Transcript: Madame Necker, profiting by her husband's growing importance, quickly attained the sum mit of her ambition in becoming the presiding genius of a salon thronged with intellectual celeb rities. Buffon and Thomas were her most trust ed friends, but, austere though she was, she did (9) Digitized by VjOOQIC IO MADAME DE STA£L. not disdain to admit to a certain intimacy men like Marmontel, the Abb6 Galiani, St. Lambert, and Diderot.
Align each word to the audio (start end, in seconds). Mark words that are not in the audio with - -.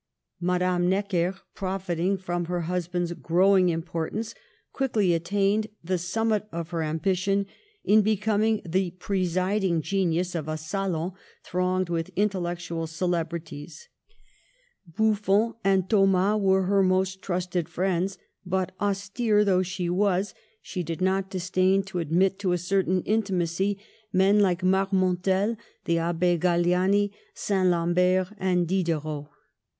Madame 0.39 0.89
Necker, 0.89 1.39
profiting 1.53 2.15
by 2.15 2.39
her 2.45 2.61
husband's 2.61 3.13
growing 3.13 3.69
importance, 3.69 4.33
quickly 4.73 5.13
attained 5.13 5.67
the 5.83 5.99
sum 5.99 6.29
mit 6.29 6.47
of 6.51 6.71
her 6.71 6.81
ambition 6.81 7.45
in 7.83 8.01
becoming 8.01 8.61
the 8.65 8.89
presiding 8.97 9.79
genius 9.79 10.33
of 10.33 10.47
a 10.47 10.57
salon 10.57 11.11
thronged 11.43 11.87
with 11.89 12.09
intellectual 12.15 12.87
celeb 12.87 13.29
rities. 13.29 13.89
Buffon 14.87 15.53
and 15.63 15.87
Thomas 15.87 16.41
were 16.41 16.63
her 16.63 16.81
most 16.81 17.21
trust 17.21 17.55
ed 17.55 17.69
friends, 17.69 18.17
but, 18.43 18.71
austere 18.81 19.45
though 19.45 19.61
she 19.61 19.87
was, 19.87 20.33
she 20.63 20.81
did 20.81 20.99
(9) 20.99 21.05
Digitized 21.05 21.05
by 21.05 21.05
VjOOQIC 21.05 21.05
IO 21.05 21.05
MADAME 21.05 21.05
DE 21.05 21.05
STA£L. 21.05 21.05
not 21.05 21.29
disdain 21.29 21.83
to 21.83 21.99
admit 21.99 22.39
to 22.39 22.51
a 22.53 22.57
certain 22.57 23.01
intimacy 23.03 23.77
men 24.11 24.39
like 24.39 24.63
Marmontel, 24.63 25.57
the 25.85 25.97
Abb6 25.97 26.39
Galiani, 26.39 27.11
St. 27.35 27.67
Lambert, 27.69 28.29
and 28.39 28.67
Diderot. 28.67 29.27